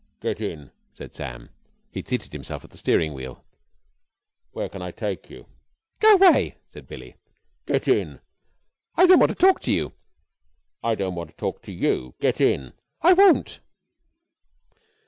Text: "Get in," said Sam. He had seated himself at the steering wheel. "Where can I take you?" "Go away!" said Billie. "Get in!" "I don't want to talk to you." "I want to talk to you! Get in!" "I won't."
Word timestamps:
"Get 0.19 0.41
in," 0.41 0.71
said 0.93 1.13
Sam. 1.13 1.51
He 1.91 1.99
had 1.99 2.07
seated 2.07 2.33
himself 2.33 2.63
at 2.63 2.71
the 2.71 2.77
steering 2.79 3.13
wheel. 3.13 3.45
"Where 4.49 4.67
can 4.67 4.81
I 4.81 4.89
take 4.89 5.29
you?" 5.29 5.45
"Go 5.99 6.15
away!" 6.15 6.57
said 6.65 6.87
Billie. 6.87 7.17
"Get 7.67 7.87
in!" 7.87 8.19
"I 8.95 9.05
don't 9.05 9.19
want 9.19 9.29
to 9.29 9.35
talk 9.35 9.59
to 9.61 9.71
you." 9.71 9.93
"I 10.81 10.95
want 10.95 11.29
to 11.29 11.35
talk 11.35 11.61
to 11.61 11.71
you! 11.71 12.15
Get 12.19 12.41
in!" 12.41 12.73
"I 13.03 13.13
won't." 13.13 13.59